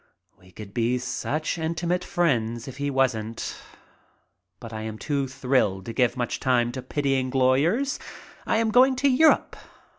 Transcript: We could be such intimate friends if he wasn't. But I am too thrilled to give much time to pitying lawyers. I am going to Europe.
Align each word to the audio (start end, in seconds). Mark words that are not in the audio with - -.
We 0.35 0.49
could 0.51 0.73
be 0.73 0.97
such 0.97 1.59
intimate 1.59 2.03
friends 2.03 2.67
if 2.67 2.77
he 2.77 2.89
wasn't. 2.89 3.55
But 4.59 4.73
I 4.73 4.81
am 4.81 4.97
too 4.97 5.27
thrilled 5.27 5.85
to 5.85 5.93
give 5.93 6.17
much 6.17 6.39
time 6.39 6.71
to 6.71 6.81
pitying 6.81 7.29
lawyers. 7.29 7.99
I 8.47 8.57
am 8.57 8.71
going 8.71 8.95
to 8.95 9.07
Europe. 9.07 9.55